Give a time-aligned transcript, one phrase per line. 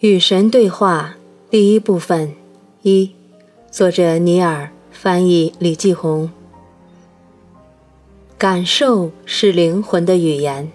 [0.00, 1.16] 与神对话
[1.50, 2.32] 第一部分
[2.80, 3.10] 一，
[3.70, 6.30] 作者尼尔，翻译李继红。
[8.38, 10.72] 感受是灵魂的语言。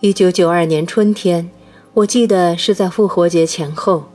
[0.00, 1.50] 一九九二年春天，
[1.92, 4.06] 我记得是在复活节前后，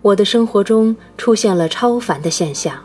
[0.00, 2.82] 我的生活中出现了超凡的现象，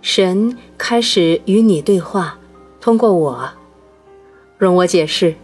[0.00, 2.38] 神开始与你对话，
[2.80, 3.50] 通过我。
[4.56, 5.34] 容我解释，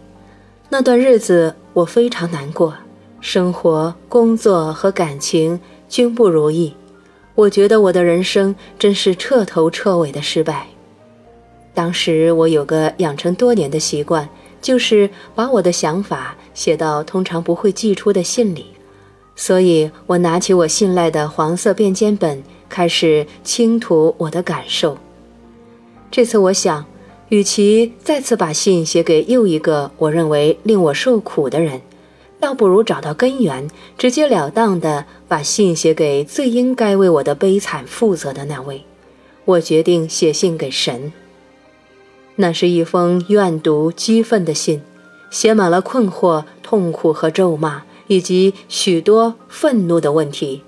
[0.69, 2.73] 那段日子我非常难过。
[3.21, 6.73] 生活、工作和感情均不如意，
[7.35, 10.67] 我觉得我的人生真是彻头彻尾的失败。
[11.73, 14.27] 当时我有个养成多年的习惯，
[14.61, 18.65] 就是把我的想法写到通常不会寄出的信里，
[19.35, 24.97] 所以我拿起我信赖的黄色便笺本，开始倾吐我的感受。
[26.11, 26.85] 这次我想，
[27.29, 31.81] 与其再次把信写给又一个我认为令我受苦的人。
[32.39, 38.83] 倒不如找到根源，直截了当地把信写给最应该为我的悲惨负责的那位。
[39.45, 41.11] 我决定写信给神。
[42.35, 44.81] 那是一封怨毒激愤的信，
[45.29, 50.63] 写满了困惑、痛苦和咒骂，以及许多愤怒的问题。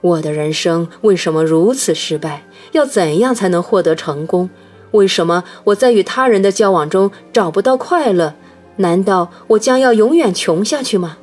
[0.00, 2.46] 我的人生为什么如此失败？
[2.72, 4.48] 要怎样才能获得成功？
[4.92, 8.34] 为什么我在与他人的交往中找不到快乐？
[8.76, 11.18] 难道我将要永远穷下去吗？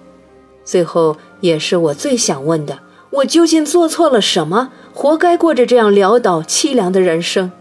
[0.66, 7.52] 最后也是我最想问的：我究竟做错了什么，活该过着这样潦倒凄凉的人生？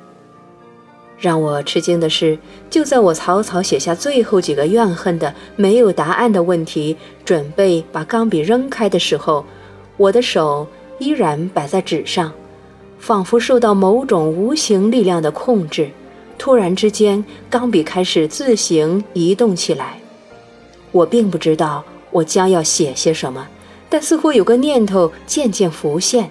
[1.18, 9.44] 让我吃惊的是，就在我草草写下最后几个怨恨的、没有答案的问题，准备把钢笔扔开的时候，
[9.96, 10.66] 我的手
[10.98, 12.32] 依然摆在纸上，
[12.98, 15.90] 仿佛受到某种无形力量的控制。
[16.42, 20.00] 突然之间，钢笔开始自行移动起来。
[20.90, 23.46] 我并不知道我将要写些什么，
[23.88, 26.28] 但似乎有个念头渐渐浮现，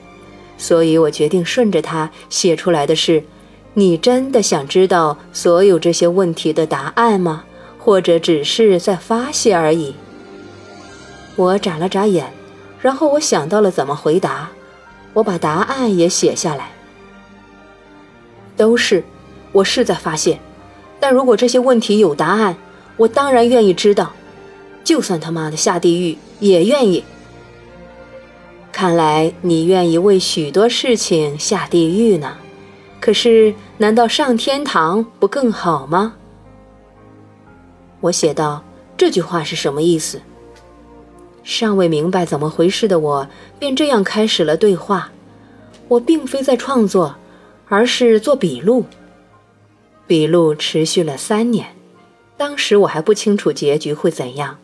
[0.57, 3.23] 所以我决定顺着它写出来的是：
[3.73, 7.45] 你真的想知道所有这些问题的答案吗？
[7.79, 9.95] 或者只是在发泄而已？
[11.37, 12.33] 我眨了眨眼，
[12.81, 14.49] 然后我想到了怎么回答。
[15.13, 16.73] 我把答案也写下来，
[18.57, 19.01] 都是。
[19.51, 20.39] 我是在发现，
[20.99, 22.55] 但如果这些问题有答案，
[22.97, 24.13] 我当然愿意知道，
[24.83, 27.03] 就算他妈的下地狱也愿意。
[28.71, 32.37] 看来你愿意为许多事情下地狱呢，
[32.99, 36.13] 可是难道上天堂不更好吗？
[37.99, 38.63] 我写道
[38.97, 40.21] ：“这句话是什么意思？”
[41.43, 43.27] 尚未明白怎么回事的我，
[43.59, 45.11] 便这样开始了对话。
[45.87, 47.15] 我并非在创作，
[47.67, 48.85] 而是做笔录。
[50.07, 51.75] 笔录持续了三年，
[52.37, 54.57] 当时我还不清楚结局会怎样。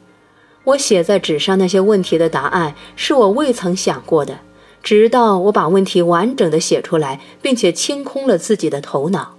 [0.63, 4.39] 我写在纸上那些问题的答案是我未曾想过的，
[4.83, 9.37] 直到我把问题完整的写出来，并且清空了自己的头脑，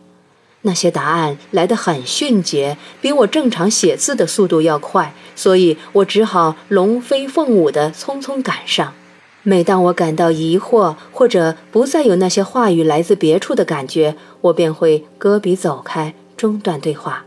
[0.62, 8.94] 那些答案来得很迅捷，比我正常写字的速度要快，所以我只好龙飞凤舞的匆匆赶上。
[9.42, 17.24] 每当我感到疑惑，或者不再有那些话语来自别处的感觉，我便会搁笔走开，中断对话，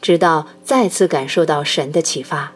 [0.00, 2.52] 直到再次感受到神的启发。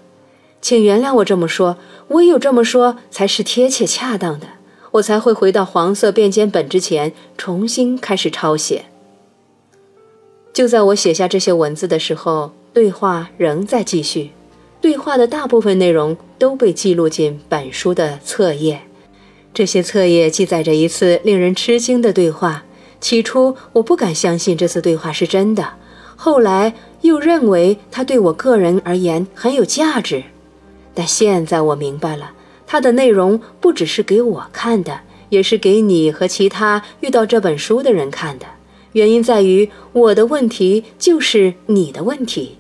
[0.61, 1.77] 请原谅我这么说，
[2.09, 4.47] 唯有这么说才是贴切恰当的，
[4.93, 8.85] 我才会回到黄色便笺本之前，重新开始抄写。
[10.53, 14.31] 就在我写下这些文字的时候，对话仍在继续，
[14.83, 18.81] 对话的大部分内容都被记录进本书的册页。
[19.55, 22.65] 这些册页记载着一次令人吃惊的对话。
[23.01, 25.75] 起初我不敢相信这次对话是真的，
[26.17, 30.25] 后来又认为它对我个人而言很有价值。
[30.95, 32.33] 但现在我明白了，
[32.67, 38.47] 它的内容不只是给我看的，也是给你和其他遇到这本书的人看的。
[38.93, 42.57] 原因在于，我的问题就是你的问题。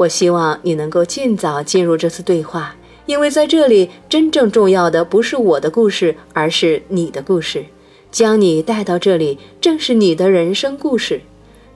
[0.00, 2.74] 我希望你能够尽早进入这次对话。
[3.04, 7.66] 因为在这里，真正重要的不是我的故事，而是你的故事。
[8.10, 11.20] 将你带到这里，正是你的人生故事。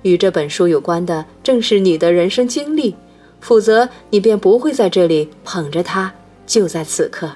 [0.02, 2.94] 与这本书有关的，正是你的人生经历。
[3.40, 6.10] 否则，你便不会在这里捧着它，
[6.46, 7.32] 就在此刻。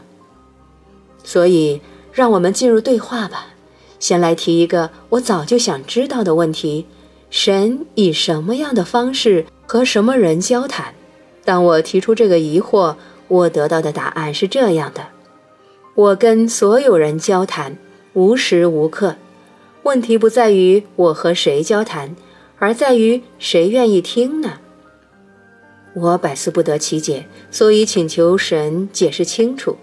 [1.22, 1.82] 所以，
[2.12, 3.48] 让我们进入对话吧。
[4.00, 6.86] 先来提一个我早就想知道的问题：
[7.28, 10.94] 神以什么样的方式和什么人交谈？
[11.44, 12.96] 当我提出这个疑惑。
[13.28, 15.08] 我得到的答案是这样的：
[15.94, 17.76] 我跟所有人交谈，
[18.14, 19.16] 无时无刻。
[19.82, 22.16] 问题不在于我和谁交谈，
[22.58, 24.60] 而在于谁愿意听呢？
[25.92, 29.76] 我百思不得其解，所以请求神解释清楚。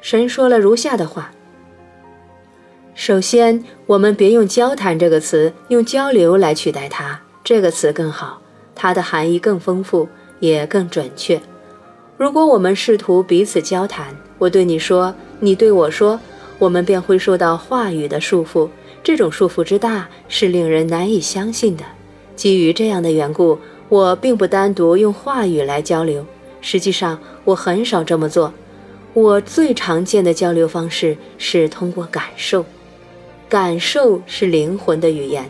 [0.00, 1.32] 神说了如下的话：
[2.94, 8.40] 首先，我们别用“交谈”这个词，用“交流”来取代它，这个词更好，
[8.74, 10.08] 它的含义更丰富，
[10.40, 11.40] 也更准确。
[12.16, 16.18] 如果我们试图彼此交谈，我对你说，你对我说，
[16.58, 18.68] 我们便会受到话语的束缚。
[19.02, 21.84] 这种束缚之大，是令人难以相信的。
[22.36, 26.24] 基于这样的缘故，我并不单独用话语来交流。
[26.60, 28.52] 实际上，我很少这么做。
[29.12, 32.64] 我最常见的交流方式是通过感受。
[33.48, 35.48] 感受是灵魂的语言。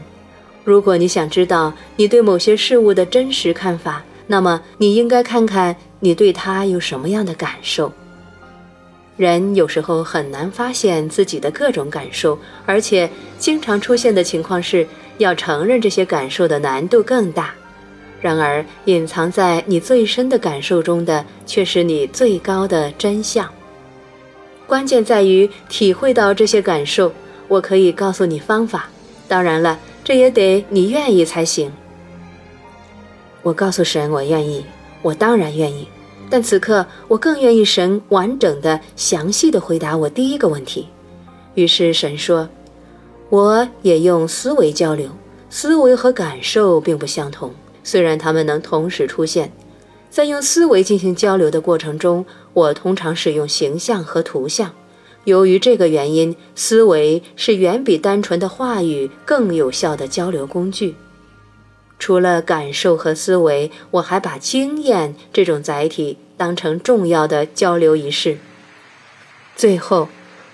[0.64, 5.76] 如果你想知道你对某些事物的真实看法，那么你应该看看。
[6.00, 7.90] 你对它有什么样的感受？
[9.16, 13.08] 人有时候很难发现自己的各种感受，而且
[13.38, 17.54] 经常出现的情况是要承认这些感受的难度更大。
[18.20, 23.50] 然而，隐藏在你最深的感受中的，却是你最高的真相。
[24.66, 27.10] 关键在于体会到这些感受。
[27.48, 28.90] 我可以告诉你方法，
[29.26, 31.72] 当然了，这也得你愿意才行。
[33.42, 34.64] 我告诉神，我愿意，
[35.02, 35.88] 我当然愿意。
[36.30, 40.88] 但此刻，我更愿意神完整的、详细的回答我第一个问题。
[41.54, 42.48] 于是神说
[43.30, 45.08] ：“我也用思维交流，
[45.48, 47.52] 思维和感受并不相同，
[47.82, 49.52] 虽然它们能同时出现。
[50.10, 54.72] 在用思维进行交流的过程中，我通常使用形象和图像。
[55.24, 60.94] 由于这个原因，思维是远比单纯的话语更有效的交流工具。”
[61.98, 68.36] 除了感受和思维，我还把经验这种载体当成重要的交流仪式。
[69.56, 70.08] 最后，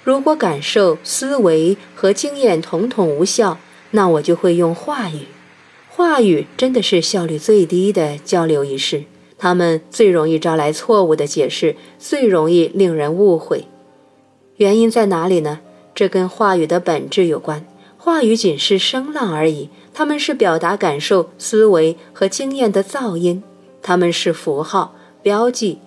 [0.04, 3.58] 如果感受、思维和经验统统无效，
[3.92, 5.26] 那我就会用话语。
[5.88, 9.04] 话语真的是效率最低的交流仪式，
[9.36, 13.64] 它们最容易招来错误的解释，最容易令人误会。
[14.60, 15.60] 原因在哪里呢？
[15.94, 17.64] 这跟话语的本质有关。
[17.96, 19.70] 话语仅是声浪而已。
[19.94, 23.42] 它们是表达感受、思维和经验的噪音，
[23.80, 25.78] 它们是符号、标记、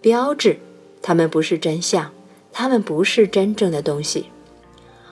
[0.00, 0.58] 标志，
[1.02, 2.10] 它们不是真相，
[2.50, 4.24] 它们不是真正的东西。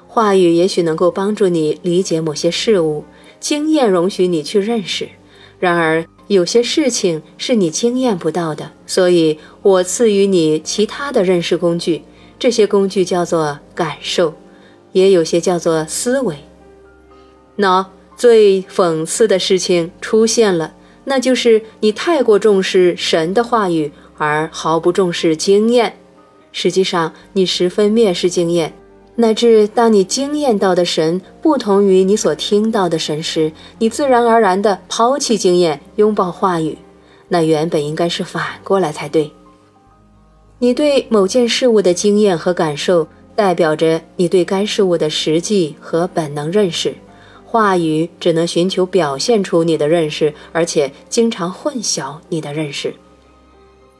[0.06, 3.04] 话语也许能够帮助你理解某些事物，
[3.38, 5.06] 经验容许你去认识。
[5.60, 12.02] 然而，有些事情是你经验不到的，所以我赐予你其他的认识工具，
[12.38, 14.34] 这些工具叫做感受，
[14.92, 16.36] 也有些叫做思维。
[17.56, 17.84] 喏。
[18.16, 20.74] 最讽刺的事情出现了，
[21.04, 25.96] 那就是你太过重视神的话语，而毫不重视经验。
[26.50, 28.74] 实际上，你十分蔑视经验，
[29.14, 36.76] 乃至当你经验到的神不同于你所听到的神时，你自然而然地抛弃经验，拥抱话语。
[37.28, 39.30] 那原本应该是反过来才对。
[40.60, 43.06] 你对某件事物的经验和感受，
[43.36, 46.94] 代表着你对该事物的实际和本能认识。
[47.44, 52.92] 话语只能寻求表现出你的认识，而且经常混淆你的认识。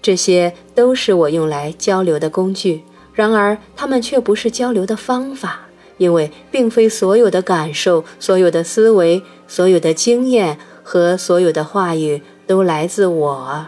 [0.02, 2.82] 这些都是我用来交流的工具，
[3.14, 13.66] 然而它们却不是交流的方法，因为并非所有的感受、所有的思维、所有的经验和所有的话语都来自我。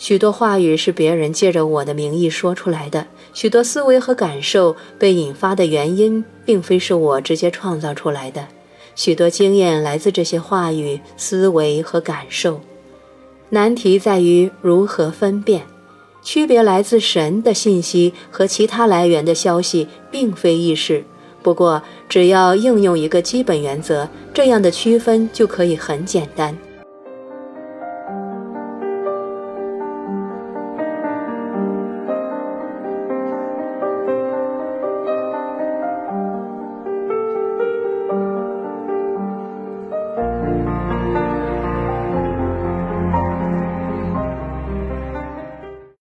[0.00, 8.48] 许多话语是别人借着我的名义说出来的，许多思维和感受被引发的原因，并非是我直接创造出来的。
[8.96, 12.62] 许多经验来自这些话语、思维和感受。
[13.50, 15.64] 难题在于如何分辨，
[16.22, 21.04] 区别来自神的信息和其他来源的消息，并非易事。
[21.42, 26.56] 不过，只要应用一个基本原则，这样的区分就可以很简单。